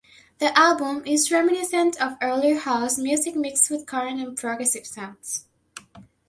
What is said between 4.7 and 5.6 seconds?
sounds.